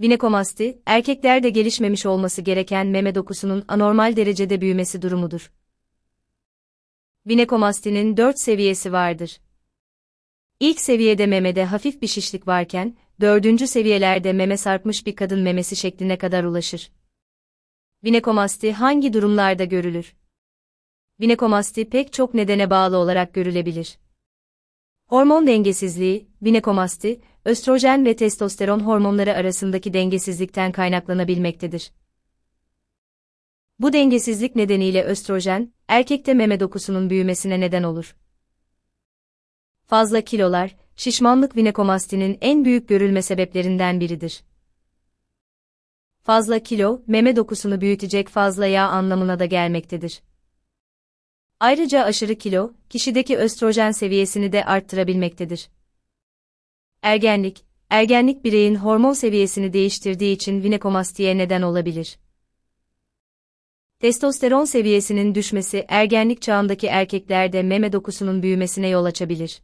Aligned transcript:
Vinekomasti, 0.00 0.82
erkeklerde 0.86 1.50
gelişmemiş 1.50 2.06
olması 2.06 2.42
gereken 2.42 2.86
meme 2.86 3.14
dokusunun 3.14 3.64
anormal 3.68 4.16
derecede 4.16 4.60
büyümesi 4.60 5.02
durumudur. 5.02 5.52
Vinekomastinin 7.26 8.16
4 8.16 8.38
seviyesi 8.38 8.92
vardır. 8.92 9.40
İlk 10.60 10.80
seviyede 10.80 11.26
memede 11.26 11.64
hafif 11.64 12.02
bir 12.02 12.06
şişlik 12.06 12.46
varken, 12.46 12.96
dördüncü 13.20 13.66
seviyelerde 13.66 14.32
meme 14.32 14.56
sarkmış 14.56 15.06
bir 15.06 15.16
kadın 15.16 15.40
memesi 15.40 15.76
şekline 15.76 16.18
kadar 16.18 16.44
ulaşır. 16.44 16.92
Vinekomasti 18.04 18.72
hangi 18.72 19.12
durumlarda 19.12 19.64
görülür? 19.64 20.16
Vinekomasti 21.20 21.90
pek 21.90 22.12
çok 22.12 22.34
nedene 22.34 22.70
bağlı 22.70 22.96
olarak 22.96 23.34
görülebilir. 23.34 23.98
Hormon 25.06 25.46
dengesizliği, 25.46 26.28
vinekomasti, 26.42 27.20
östrojen 27.44 28.04
ve 28.04 28.16
testosteron 28.16 28.80
hormonları 28.80 29.34
arasındaki 29.34 29.94
dengesizlikten 29.94 30.72
kaynaklanabilmektedir. 30.72 31.92
Bu 33.78 33.92
dengesizlik 33.92 34.56
nedeniyle 34.56 35.02
östrojen, 35.02 35.72
erkekte 35.88 36.34
meme 36.34 36.60
dokusunun 36.60 37.10
büyümesine 37.10 37.60
neden 37.60 37.82
olur. 37.82 38.16
Fazla 39.86 40.20
kilolar, 40.20 40.76
şişmanlık 40.96 41.56
vinekomastinin 41.56 42.38
en 42.40 42.64
büyük 42.64 42.88
görülme 42.88 43.22
sebeplerinden 43.22 44.00
biridir. 44.00 44.42
Fazla 46.22 46.58
kilo, 46.58 47.02
meme 47.06 47.36
dokusunu 47.36 47.80
büyütecek 47.80 48.28
fazla 48.28 48.66
yağ 48.66 48.88
anlamına 48.88 49.38
da 49.38 49.44
gelmektedir. 49.44 50.22
Ayrıca 51.60 52.04
aşırı 52.04 52.34
kilo, 52.34 52.72
kişideki 52.90 53.36
östrojen 53.36 53.90
seviyesini 53.90 54.52
de 54.52 54.64
arttırabilmektedir. 54.64 55.68
Ergenlik, 57.02 57.64
ergenlik 57.90 58.44
bireyin 58.44 58.74
hormon 58.74 59.12
seviyesini 59.12 59.72
değiştirdiği 59.72 60.34
için 60.36 60.62
vinekomastiye 60.62 61.38
neden 61.38 61.62
olabilir. 61.62 62.18
Testosteron 63.98 64.64
seviyesinin 64.64 65.34
düşmesi 65.34 65.84
ergenlik 65.88 66.42
çağındaki 66.42 66.86
erkeklerde 66.86 67.62
meme 67.62 67.92
dokusunun 67.92 68.42
büyümesine 68.42 68.88
yol 68.88 69.04
açabilir. 69.04 69.62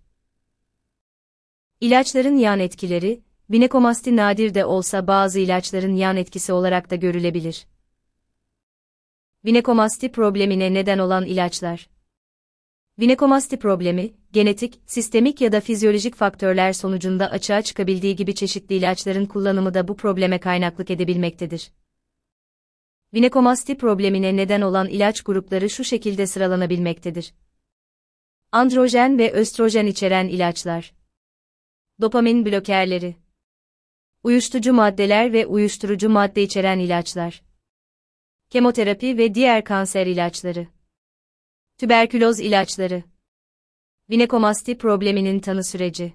İlaçların 1.81 2.37
yan 2.37 2.61
etkileri, 2.61 3.23
vinekomasti 3.51 4.17
nadir 4.17 4.55
de 4.55 4.65
olsa 4.65 5.07
bazı 5.07 5.41
ilaçların 5.41 5.95
yan 5.95 6.17
etkisi 6.17 6.53
olarak 6.53 6.91
da 6.91 6.97
görülebilir. 6.97 7.67
Vinekomasti 9.45 10.13
problemine 10.13 10.75
neden 10.75 10.99
olan 10.99 11.25
ilaçlar. 11.25 11.89
Vinekomasti 13.01 13.59
problemi, 13.59 14.15
genetik, 14.37 14.81
sistemik 14.87 15.41
ya 15.41 15.53
da 15.53 15.61
fizyolojik 15.61 16.15
faktörler 16.15 16.73
sonucunda 16.73 17.31
açığa 17.31 17.63
çıkabildiği 17.63 18.17
gibi 18.17 18.35
çeşitli 18.35 18.75
ilaçların 18.75 19.27
kullanımı 19.27 19.75
da 19.75 19.89
bu 19.89 19.97
probleme 19.97 20.41
kaynaklık 20.41 20.91
edebilmektedir. 20.91 21.73
Vinekomasti 23.15 23.79
problemine 23.79 24.37
neden 24.37 24.61
olan 24.61 24.89
ilaç 24.89 25.21
grupları 25.21 25.71
şu 25.71 25.85
şekilde 25.85 26.27
sıralanabilmektedir. 26.27 27.35
Androjen 28.53 29.19
ve 29.19 29.33
östrojen 29.33 29.87
içeren 29.87 30.29
ilaçlar. 30.29 30.95
Dopamin 32.01 32.47
blokerleri. 32.47 33.17
Uyuşturucu 34.23 34.73
maddeler 34.73 35.33
ve 35.33 35.47
uyuşturucu 35.47 36.09
madde 36.09 36.43
içeren 36.43 36.79
ilaçlar. 36.79 37.43
Kemoterapi 38.51 39.19
ve 39.19 39.35
diğer 39.35 39.65
kanser 39.65 40.07
ilaçları. 40.07 40.67
Tüberküloz 41.79 42.41
ilaçları. 42.41 43.16
Vinekomasti 44.11 44.79
probleminin 44.79 45.41
tanı 45.41 45.65
süreci. 45.65 46.13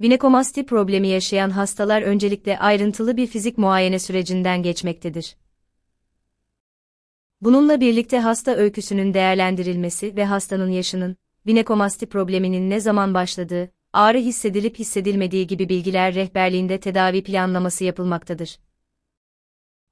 Vinekomasti 0.00 0.66
problemi 0.66 1.08
yaşayan 1.08 1.50
hastalar 1.50 2.02
öncelikle 2.02 2.58
ayrıntılı 2.58 3.16
bir 3.16 3.26
fizik 3.26 3.58
muayene 3.58 3.98
sürecinden 3.98 4.62
geçmektedir. 4.62 5.36
Bununla 7.40 7.80
birlikte 7.80 8.18
hasta 8.18 8.54
öyküsünün 8.54 9.14
değerlendirilmesi 9.14 10.16
ve 10.16 10.24
hastanın 10.24 10.70
yaşının, 10.70 11.16
vinekomasti 11.46 12.06
probleminin 12.06 12.70
ne 12.70 12.80
zaman 12.80 13.14
başladığı, 13.14 13.70
ağrı 13.92 14.18
hissedilip 14.18 14.78
hissedilmediği 14.78 15.46
gibi 15.46 15.68
bilgiler 15.68 16.14
rehberliğinde 16.14 16.80
tedavi 16.80 17.22
planlaması 17.22 17.84
yapılmaktadır. 17.84 18.58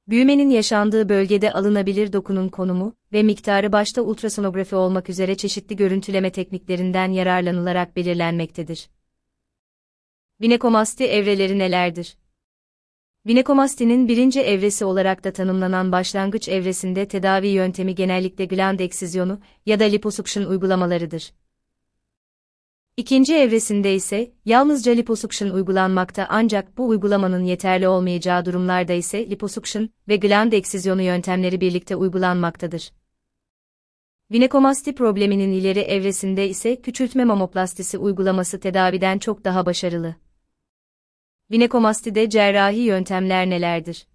Büyümenin 0.09 0.51
yaşandığı 0.51 1.09
bölgede 1.09 1.53
alınabilir 1.53 2.13
dokunun 2.13 2.49
konumu 2.49 2.97
ve 3.13 3.23
miktarı 3.23 3.73
başta 3.73 4.03
ultrasonografi 4.03 4.77
olmak 4.77 5.09
üzere 5.09 5.37
çeşitli 5.37 5.77
görüntüleme 5.77 6.33
tekniklerinden 6.33 7.13
yararlanılarak 7.13 7.97
belirlenmektedir. 7.97 8.89
Vinekomasti 10.41 11.05
evreleri 11.05 11.59
nelerdir? 11.59 12.17
Vinekomastinin 13.27 14.09
birinci 14.09 14.41
evresi 14.41 14.85
olarak 14.85 15.25
da 15.25 15.33
tanımlanan 15.33 15.93
başlangıç 15.93 16.49
evresinde 16.49 17.09
tedavi 17.09 17.49
yöntemi 17.49 17.95
genellikle 17.95 18.45
gland 18.45 18.81
eksizyonu 18.81 19.41
ya 19.67 19.81
da 19.81 19.85
liposuction 19.85 20.45
uygulamalarıdır. 20.45 21.33
İkinci 22.97 23.35
evresinde 23.35 23.95
ise 23.95 24.33
yalnızca 24.45 24.93
liposuction 24.93 25.51
uygulanmakta 25.51 26.27
ancak 26.29 26.79
bu 26.79 26.89
uygulamanın 26.89 27.45
yeterli 27.45 27.89
olmayacağı 27.89 28.45
durumlarda 28.45 28.93
ise 28.93 29.31
liposuction 29.31 29.91
ve 30.09 30.17
gland 30.17 30.53
eksizyonu 30.53 31.03
yöntemleri 31.03 31.61
birlikte 31.61 31.97
uygulanmaktadır. 31.97 32.93
Vinekomasti 34.33 34.95
probleminin 34.95 35.53
ileri 35.53 35.79
evresinde 35.79 36.49
ise 36.49 36.83
küçültme 36.83 37.25
mamoplastisi 37.25 37.99
uygulaması 37.99 38.61
tedaviden 38.61 39.19
çok 39.19 39.45
daha 39.45 39.67
başarılı. 39.67 40.15
Vinekomastide 41.51 42.31
cerrahi 42.31 42.81
yöntemler 42.81 43.51
nelerdir? 43.51 44.07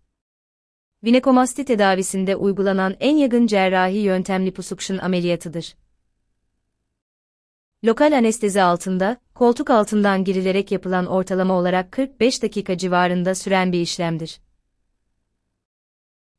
Vinekomasti 1.03 1.65
tedavisinde 1.65 2.35
uygulanan 2.35 2.95
en 2.99 3.15
yaygın 3.15 3.47
cerrahi 3.47 3.97
yöntem 3.97 4.45
liposuction 4.45 4.97
ameliyatıdır. 4.97 5.75
Lokal 7.85 8.11
anestezi 8.17 8.61
altında, 8.61 9.17
koltuk 9.33 9.69
altından 9.69 10.23
girilerek 10.23 10.71
yapılan 10.71 11.05
ortalama 11.05 11.53
olarak 11.53 11.91
45 11.91 12.43
dakika 12.43 12.77
civarında 12.77 13.35
süren 13.35 13.71
bir 13.71 13.81
işlemdir. 13.81 14.39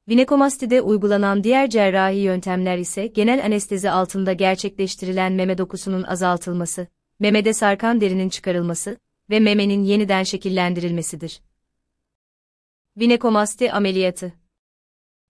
Vinekomastide 0.09 0.83
uygulanan 0.83 1.45
diğer 1.45 1.71
cerrahi 1.71 2.17
yöntemler 2.17 2.79
ise 2.79 3.07
genel 3.07 3.45
anestezi 3.45 3.91
altında 3.91 4.33
gerçekleştirilen 4.33 5.33
meme 5.33 5.59
dokusunun 5.59 6.03
azaltılması, 6.03 6.87
memede 7.21 7.53
sarkan 7.53 8.01
derinin 8.01 8.29
çıkarılması 8.29 8.97
ve 9.31 9.41
memenin 9.41 9.83
yeniden 9.83 10.23
şekillendirilmesidir. 10.23 11.41
Vinekomasti 12.97 13.73
ameliyatı 13.73 14.33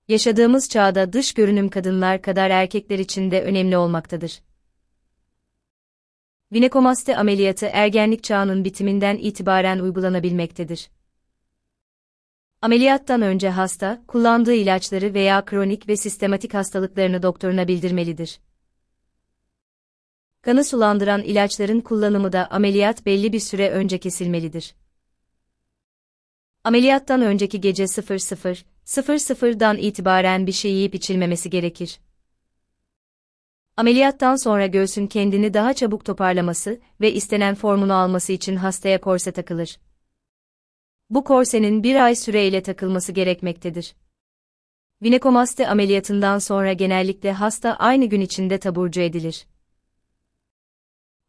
Yaşadığımız 0.08 0.68
çağda 0.68 1.12
dış 1.12 1.32
görünüm 1.34 1.68
kadınlar 1.68 2.22
kadar 2.22 2.50
erkekler 2.50 2.98
için 2.98 3.30
de 3.30 3.42
önemli 3.42 3.76
olmaktadır. 3.76 4.40
Vinekomasti 6.52 7.16
ameliyatı 7.16 7.66
ergenlik 7.72 8.24
çağının 8.24 8.64
bitiminden 8.64 9.16
itibaren 9.16 9.78
uygulanabilmektedir. 9.78 10.90
Ameliyattan 12.62 13.22
önce 13.22 13.48
hasta, 13.48 14.02
kullandığı 14.06 14.54
ilaçları 14.54 15.14
veya 15.14 15.44
kronik 15.44 15.88
ve 15.88 15.96
sistematik 15.96 16.54
hastalıklarını 16.54 17.22
doktoruna 17.22 17.68
bildirmelidir. 17.68 18.40
Kanı 20.42 20.64
sulandıran 20.64 21.22
ilaçların 21.22 21.80
kullanımı 21.80 22.32
da 22.32 22.50
ameliyat 22.50 23.06
belli 23.06 23.32
bir 23.32 23.40
süre 23.40 23.70
önce 23.70 23.98
kesilmelidir. 23.98 24.74
Ameliyattan 26.64 27.22
önceki 27.22 27.60
gece 27.60 27.84
00.00'dan 27.84 29.76
itibaren 29.76 30.46
bir 30.46 30.52
şey 30.52 30.72
yiyip 30.72 30.94
içilmemesi 30.94 31.50
gerekir. 31.50 31.98
Ameliyattan 33.78 34.36
sonra 34.36 34.66
göğsün 34.66 35.06
kendini 35.06 35.54
daha 35.54 35.74
çabuk 35.74 36.04
toparlaması 36.04 36.80
ve 37.00 37.12
istenen 37.12 37.54
formunu 37.54 37.94
alması 37.94 38.32
için 38.32 38.56
hastaya 38.56 39.00
korse 39.00 39.32
takılır. 39.32 39.78
Bu 41.10 41.24
korsenin 41.24 41.82
bir 41.82 42.04
ay 42.04 42.14
süreyle 42.14 42.62
takılması 42.62 43.12
gerekmektedir. 43.12 43.94
Vinekomasti 45.02 45.68
ameliyatından 45.68 46.38
sonra 46.38 46.72
genellikle 46.72 47.32
hasta 47.32 47.74
aynı 47.74 48.06
gün 48.06 48.20
içinde 48.20 48.58
taburcu 48.58 49.00
edilir. 49.00 49.46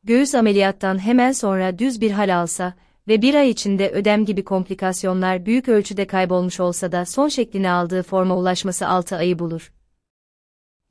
Göğüs 0.03 0.35
ameliyattan 0.35 1.06
hemen 1.06 1.31
sonra 1.31 1.79
düz 1.79 2.01
bir 2.01 2.12
hal 2.12 2.39
alsa 2.39 2.74
ve 3.07 3.21
bir 3.21 3.35
ay 3.35 3.50
içinde 3.50 3.89
ödem 3.89 4.25
gibi 4.25 4.44
komplikasyonlar 4.44 5.45
büyük 5.45 5.69
ölçüde 5.69 6.07
kaybolmuş 6.07 6.59
olsa 6.59 6.91
da 6.91 7.06
son 7.06 7.27
şeklini 7.27 7.69
aldığı 7.69 8.03
forma 8.03 8.38
ulaşması 8.38 8.88
6 8.88 9.15
ayı 9.15 9.39
bulur. 9.39 9.71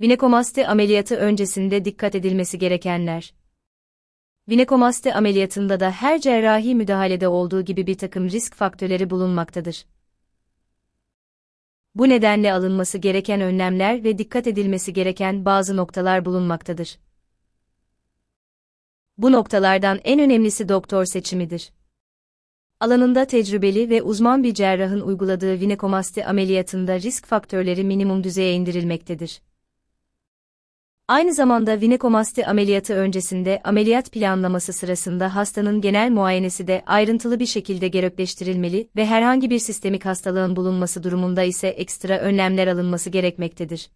Vinekomasti 0.01 0.67
ameliyatı 0.67 1.17
öncesinde 1.17 1.85
dikkat 1.85 2.15
edilmesi 2.15 2.59
gerekenler. 2.59 3.35
Vinekomasti 4.49 5.15
ameliyatında 5.15 5.81
da 5.81 5.91
her 5.91 6.21
cerrahi 6.21 6.75
müdahalede 6.75 7.29
olduğu 7.29 7.63
gibi 7.63 7.87
bir 7.87 7.99
takım 7.99 8.31
risk 8.31 8.55
faktörleri 8.55 9.11
bulunmaktadır. 9.11 9.87
Bu 11.95 12.09
nedenle 12.09 12.53
alınması 12.53 12.99
gereken 12.99 13.41
önlemler 13.41 14.05
ve 14.05 14.19
dikkat 14.19 14.47
edilmesi 14.47 14.93
gereken 14.93 15.45
bazı 15.45 15.77
noktalar 15.77 16.25
bulunmaktadır. 16.25 16.99
Bu 19.17 19.33
noktalardan 19.33 20.01
en 20.05 20.21
önemlisi 20.21 20.69
doktor 20.69 21.05
seçimidir. 21.05 21.73
Alanında 22.81 23.25
tecrübeli 23.25 23.91
ve 23.91 24.03
uzman 24.03 24.43
bir 24.43 24.55
cerrahın 24.55 25.01
uyguladığı 25.01 25.61
vinekomasti 25.61 26.27
ameliyatında 26.27 27.01
risk 27.01 27.27
faktörleri 27.27 27.85
minimum 27.85 28.25
düzeye 28.25 28.55
indirilmektedir. 28.55 29.48
Aynı 31.09 31.35
zamanda 31.35 31.81
vinekomasti 31.81 32.47
ameliyatı 32.47 32.95
öncesinde 32.95 33.61
ameliyat 33.65 34.13
planlaması 34.13 34.73
sırasında 34.73 35.35
hastanın 35.35 35.81
genel 35.81 36.11
muayenesi 36.11 36.67
de 36.67 36.83
ayrıntılı 36.87 37.41
bir 37.41 37.47
şekilde 37.47 37.89
gerçekleştirilmeli 37.89 38.89
ve 38.97 39.07
herhangi 39.07 39.51
bir 39.51 39.59
sistemik 39.59 40.05
hastalığın 40.05 40.57
bulunması 40.57 41.03
durumunda 41.03 41.43
ise 41.43 41.69
ekstra 41.69 42.19
önlemler 42.19 42.67
alınması 42.67 43.11
gerekmektedir. 43.11 43.91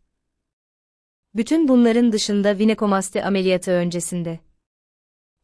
Bütün 1.34 1.68
bunların 1.68 2.12
dışında 2.12 2.58
vinekomasti 2.58 3.24
ameliyatı 3.24 3.70
öncesinde 3.70 4.40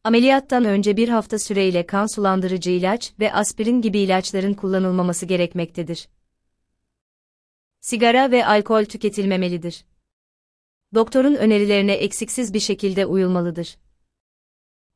Ameliyattan 0.03 0.65
önce 0.65 0.97
bir 0.97 1.09
hafta 1.09 1.39
süreyle 1.39 1.85
kan 1.85 2.15
sulandırıcı 2.15 2.71
ilaç 2.71 3.13
ve 3.19 3.33
aspirin 3.33 3.81
gibi 3.81 3.99
ilaçların 3.99 4.53
kullanılmaması 4.53 5.25
gerekmektedir. 5.25 6.09
Sigara 7.81 8.31
ve 8.31 8.45
alkol 8.45 8.85
tüketilmemelidir. 8.85 9.88
Doktorun 10.93 11.35
önerilerine 11.35 11.93
eksiksiz 11.93 12.53
bir 12.53 12.59
şekilde 12.59 13.05
uyulmalıdır. 13.05 13.77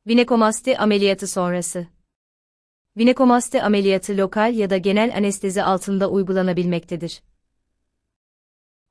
Vinekomasti 0.06 0.78
ameliyatı 0.78 1.26
sonrası 1.26 1.86
Vinekomasti 2.96 3.62
ameliyatı 3.62 4.16
lokal 4.16 4.54
ya 4.54 4.70
da 4.70 4.76
genel 4.76 5.16
anestezi 5.16 5.62
altında 5.62 6.10
uygulanabilmektedir. 6.10 7.22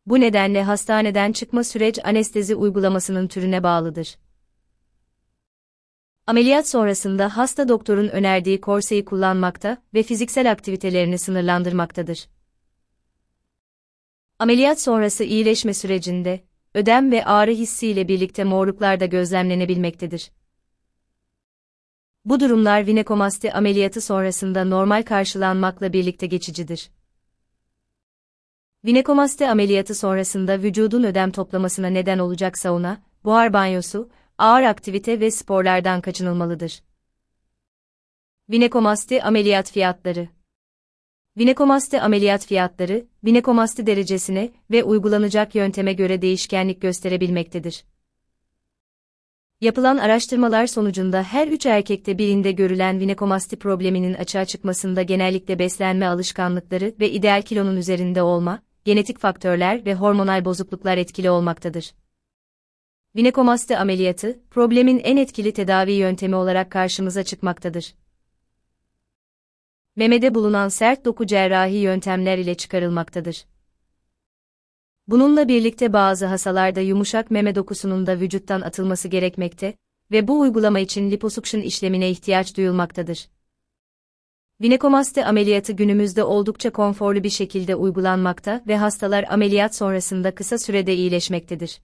Bu 0.06 0.20
nedenle 0.20 0.64
hastaneden 0.64 1.32
çıkma 1.32 1.64
süreç 1.64 2.00
anestezi 2.06 2.56
uygulamasının 2.56 3.28
türüne 3.28 3.64
bağlıdır. 3.64 4.18
Ameliyat 6.28 6.68
sonrasında 6.68 7.38
hasta 7.38 7.68
doktorun 7.68 8.08
önerdiği 8.08 8.62
korseyi 8.62 9.06
kullanmakta 9.06 9.78
ve 9.94 10.04
fiziksel 10.04 10.52
aktivitelerini 10.52 11.18
sınırlandırmaktadır. 11.18 12.28
Ameliyat 14.40 14.82
sonrası 14.82 15.24
iyileşme 15.24 15.74
sürecinde, 15.74 16.44
ödem 16.74 17.12
ve 17.12 17.25
ağrı 17.25 17.52
hissiyle 17.52 18.08
birlikte 18.08 18.44
morluklar 18.44 19.00
da 19.00 19.06
gözlemlenebilmektedir. 19.06 20.31
Bu 22.25 22.40
durumlar 22.40 22.88
vinekomasti 22.88 23.54
ameliyatı 23.54 24.02
sonrasında 24.02 24.66
normal 24.66 25.04
karşılanmakla 25.04 25.94
birlikte 25.94 26.28
geçicidir. 26.28 26.90
Vinekomasti 28.86 29.50
ameliyatı 29.50 29.96
sonrasında 29.96 30.62
vücudun 30.62 31.04
ödem 31.04 31.31
toplamasına 31.31 31.88
neden 31.88 32.20
olacak 32.20 32.58
sauna, 32.58 33.02
buhar 33.24 33.54
banyosu, 33.54 34.10
ağır 34.38 34.64
aktivite 34.64 35.20
ve 35.20 35.31
sporlardan 35.31 36.02
kaçınılmalıdır. 36.02 36.84
Vinekomasti 38.50 39.24
ameliyat 39.24 39.72
fiyatları 39.72 40.28
Vinekomasti 41.38 42.02
ameliyat 42.02 42.46
fiyatları, 42.46 43.06
vinekomasti 43.26 43.88
derecesine 43.88 44.52
ve 44.72 44.84
uygulanacak 44.84 45.56
yönteme 45.56 45.94
göre 45.94 46.22
değişkenlik 46.22 46.82
gösterebilmektedir. 46.82 47.84
Yapılan 49.62 49.98
araştırmalar 49.98 50.68
sonucunda 50.68 51.24
her 51.24 51.48
üç 51.48 51.66
erkekte 51.66 52.18
birinde 52.18 52.52
görülen 52.52 53.00
vinekomasti 53.00 53.60
probleminin 53.60 54.14
açığa 54.14 54.46
çıkmasında 54.46 55.02
genellikle 55.02 55.60
beslenme 55.60 56.06
alışkanlıkları 56.06 56.96
ve 57.00 57.12
ideal 57.12 57.42
kilonun 57.42 57.76
üzerinde 57.76 58.22
olma, 58.22 58.62
genetik 58.86 59.20
faktörler 59.20 59.86
ve 59.86 59.96
hormonal 59.96 60.46
bozukluklar 60.46 60.98
etkili 60.98 61.30
olmaktadır. 61.30 61.94
Vinekomasti 63.16 63.78
ameliyatı, 63.78 64.40
problemin 64.52 65.02
en 65.04 65.18
etkili 65.18 65.54
tedavi 65.54 65.92
yöntemi 65.92 66.36
olarak 66.36 66.72
karşımıza 66.72 67.24
çıkmaktadır. 67.24 67.94
Memede 69.95 70.36
bulunan 70.36 70.69
sert 70.69 71.06
doku 71.06 71.25
cerrahi 71.25 71.75
yöntemler 71.75 72.38
ile 72.38 72.56
çıkarılmaktadır. 72.56 73.45
Bununla 75.07 75.48
birlikte 75.48 75.94
bazı 75.94 76.25
hastalarda 76.25 76.80
yumuşak 76.80 77.31
meme 77.31 77.56
dokusunun 77.56 78.07
da 78.07 78.19
vücuttan 78.19 78.62
atılması 78.62 79.07
gerekmekte 79.07 79.75
ve 80.12 80.28
bu 80.28 80.40
uygulama 80.40 80.80
için 80.80 81.12
liposuction 81.12 81.62
işlemine 81.62 82.10
ihtiyaç 82.10 82.57
duyulmaktadır. 82.57 83.30
Vinekomasti 84.62 85.25
ameliyatı 85.25 85.74
günümüzde 85.74 86.24
oldukça 86.24 86.69
konforlu 86.69 87.24
bir 87.24 87.30
şekilde 87.30 87.75
uygulanmakta 87.75 88.63
ve 88.68 88.78
hastalar 88.78 89.25
ameliyat 89.30 89.75
sonrasında 89.75 90.36
kısa 90.36 90.57
sürede 90.57 90.96
iyileşmektedir. 90.96 91.81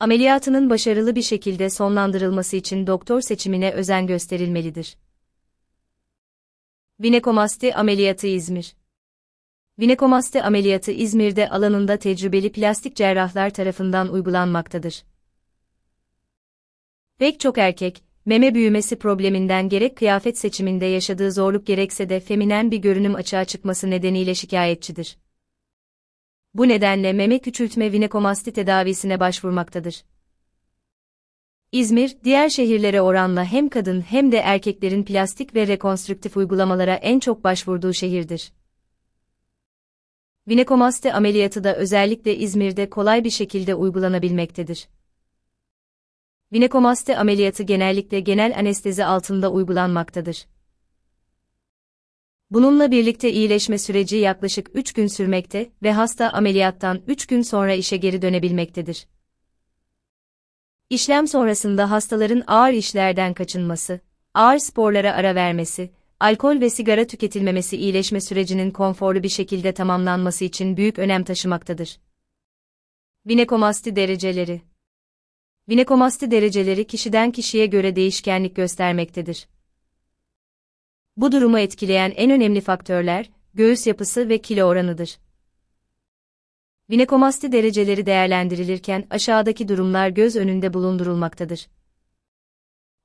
Ameliyatının 0.00 0.70
başarılı 0.70 1.16
bir 1.16 1.22
şekilde 1.22 1.70
sonlandırılması 1.70 2.56
için 2.56 2.86
doktor 2.86 3.20
seçimine 3.20 3.72
özen 3.72 4.06
gösterilmelidir. 4.06 4.96
Vinekomasti 7.00 7.74
ameliyatı 7.74 8.26
İzmir 8.26 8.76
Vinekomasti 9.78 10.42
ameliyatı 10.42 10.92
İzmir'de 10.92 11.50
alanında 11.50 11.96
tecrübeli 11.96 12.52
plastik 12.52 12.96
cerrahlar 12.96 13.50
tarafından 13.50 14.12
uygulanmaktadır. 14.12 15.04
Pek 17.18 17.40
çok 17.40 17.58
erkek, 17.58 18.04
meme 18.26 18.54
büyümesi 18.54 18.98
probleminden 18.98 19.68
gerek 19.68 19.96
kıyafet 19.96 20.38
seçiminde 20.38 20.86
yaşadığı 20.86 21.32
zorluk 21.32 21.66
gerekse 21.66 22.08
de 22.08 22.20
feminen 22.20 22.70
bir 22.70 22.78
görünüm 22.78 23.14
açığa 23.14 23.44
çıkması 23.44 23.90
nedeniyle 23.90 24.34
şikayetçidir. 24.34 25.18
Bu 26.54 26.68
nedenle 26.68 27.12
meme 27.12 27.38
küçültme 27.38 27.92
vinekomasti 27.92 28.52
tedavisine 28.52 29.20
başvurmaktadır. 29.20 30.04
İzmir, 31.76 32.16
diğer 32.24 32.48
şehirlere 32.48 33.00
oranla 33.00 33.44
hem 33.44 33.68
kadın 33.68 34.00
hem 34.00 34.32
de 34.32 34.36
erkeklerin 34.36 35.04
plastik 35.04 35.54
ve 35.54 35.66
rekonstrüktif 35.66 36.36
uygulamalara 36.36 36.94
en 36.94 37.20
çok 37.20 37.44
başvurduğu 37.44 37.92
şehirdir. 37.92 38.52
Vinekomasti 40.48 41.12
ameliyatı 41.12 41.64
da 41.64 41.76
özellikle 41.76 42.36
İzmir'de 42.36 42.90
kolay 42.90 43.24
bir 43.24 43.30
şekilde 43.30 43.74
uygulanabilmektedir. 43.74 44.88
Vinekomasti 46.52 47.16
ameliyatı 47.16 47.62
genellikle 47.62 48.20
genel 48.20 48.58
anestezi 48.58 49.04
altında 49.04 49.52
uygulanmaktadır. 49.52 50.46
Bununla 52.50 52.90
birlikte 52.90 53.32
iyileşme 53.32 53.78
süreci 53.78 54.16
yaklaşık 54.16 54.70
3 54.74 54.92
gün 54.92 55.06
sürmekte 55.06 55.70
ve 55.82 55.92
hasta 55.92 56.30
ameliyattan 56.30 57.02
3 57.06 57.26
gün 57.26 57.42
sonra 57.42 57.72
işe 57.74 57.96
geri 57.96 58.22
dönebilmektedir. 58.22 59.06
İşlem 60.90 61.26
sonrasında 61.26 61.90
hastaların 61.90 62.42
ağır 62.46 62.72
işlerden 62.72 63.34
kaçınması, 63.34 64.00
ağır 64.34 64.58
sporlara 64.58 65.12
ara 65.12 65.34
vermesi, 65.34 65.90
alkol 66.20 66.60
ve 66.60 66.70
sigara 66.70 67.06
tüketilmemesi 67.06 67.76
iyileşme 67.76 68.20
sürecinin 68.20 68.70
konforlu 68.70 69.22
bir 69.22 69.28
şekilde 69.28 69.72
tamamlanması 69.72 70.44
için 70.44 70.76
büyük 70.76 70.98
önem 70.98 71.24
taşımaktadır. 71.24 71.98
Vinekomasti 73.26 73.96
dereceleri 73.96 74.62
Vinekomasti 75.68 76.30
dereceleri 76.30 76.86
kişiden 76.86 77.30
kişiye 77.30 77.66
göre 77.66 77.96
değişkenlik 77.96 78.56
göstermektedir. 78.56 79.48
Bu 81.16 81.32
durumu 81.32 81.58
etkileyen 81.58 82.12
en 82.16 82.30
önemli 82.30 82.60
faktörler, 82.60 83.30
göğüs 83.54 83.86
yapısı 83.86 84.28
ve 84.28 84.38
kilo 84.38 84.64
oranıdır. 84.64 85.18
Vinekomasti 86.90 87.52
dereceleri 87.52 88.06
değerlendirilirken 88.06 89.04
aşağıdaki 89.10 89.68
durumlar 89.68 90.08
göz 90.08 90.36
önünde 90.36 90.74
bulundurulmaktadır. 90.74 91.66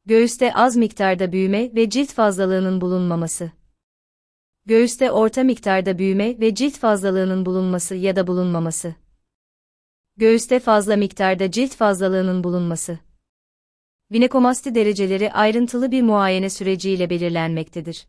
Göğüste 0.06 0.54
az 0.54 0.76
miktarda 0.76 1.32
büyüme 1.32 1.76
ve 1.76 1.90
cilt 1.90 2.14
fazlalığının 2.14 2.82
bulunmaması. 2.82 3.52
Göğüste 4.66 5.12
orta 5.12 5.44
miktarda 5.44 5.98
büyüme 5.98 6.40
ve 6.40 6.56
cilt 6.56 6.78
fazlalığının 6.78 7.46
bulunması 7.46 7.96
ya 7.96 8.16
da 8.16 8.28
bulunmaması. 8.28 8.96
Göğüste 10.18 10.60
fazla 10.60 10.96
miktarda 10.96 11.52
cilt 11.52 11.76
fazlalığının 11.76 12.44
bulunması. 12.44 13.00
Vinekomasti 14.12 14.76
dereceleri 14.76 15.32
ayrıntılı 15.34 15.92
bir 15.92 16.02
muayene 16.02 16.50
süreciyle 16.50 17.10
belirlenmektedir. 17.10 18.08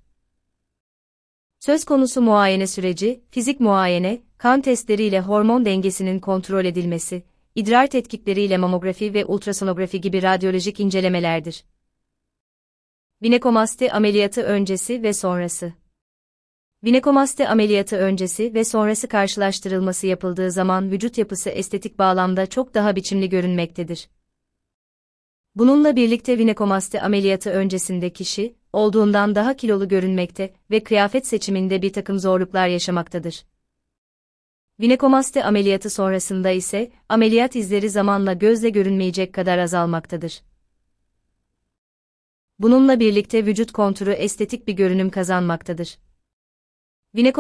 Söz 1.67 1.85
konusu 1.85 2.23
muayene 2.23 2.67
süreci, 2.67 3.25
fizik 3.31 3.61
muayene, 3.61 4.23
kan 4.39 4.61
testleriyle 4.61 5.21
hormon 5.21 5.65
dengesinin 5.65 6.21
kontrol 6.21 6.65
edilmesi, 6.65 7.23
idrar 7.55 7.87
tetkikleriyle 7.87 8.59
mamografi 8.59 9.15
ve 9.15 9.25
ultrasonografi 9.25 10.01
gibi 10.01 10.23
radyolojik 10.23 10.81
incelemelerdir. 10.81 11.65
Vinekomasti 13.23 13.93
ameliyatı 13.93 14.43
öncesi 14.43 15.03
ve 15.03 15.13
sonrası 15.13 15.73
Vinekomasti 16.85 17.49
ameliyatı 17.49 17.97
öncesi 17.97 18.55
ve 18.55 18.65
sonrası 18.65 19.09
karşılaştırılması 19.09 20.07
yapıldığı 20.07 20.51
zaman 20.51 20.91
vücut 20.91 21.19
yapısı 21.19 21.51
estetik 21.51 21.99
bağlamda 21.99 22.47
çok 22.47 22.75
daha 22.75 22.97
biçimli 22.97 23.29
görünmektedir. 23.29 24.09
Bununla 25.55 25.97
birlikte 25.97 26.39
vinekomasti 26.39 27.01
ameliyatı 27.01 27.51
öncesinde 27.51 28.13
kişi, 28.13 28.62
olduğundan 28.73 29.35
daha 29.35 29.57
kilolu 29.57 29.89
görünmekte 29.89 30.55
ve 30.71 30.85
kıyafet 30.85 31.27
seçiminde 31.27 31.83
bir 31.83 31.93
takım 31.93 32.19
zorluklar 32.19 32.69
yaşamaktadır. 32.69 33.45
Vinekomasti 34.81 35.45
ameliyatı 35.45 35.91
sonrasında 35.91 36.51
ise, 36.51 36.93
ameliyat 37.09 37.57
izleri 37.57 37.91
zamanla 37.91 38.33
gözle 38.33 38.71
görünmeyecek 38.71 39.33
kadar 39.33 39.59
azalmaktadır. 39.59 40.43
Bununla 42.59 43.01
birlikte 43.01 43.47
vücut 43.47 43.73
konturu 43.73 44.13
estetik 44.13 44.69
bir 44.69 44.73
görünüm 44.73 45.11
kazanmaktadır. 45.11 45.99
Vinekomastisi 47.15 47.31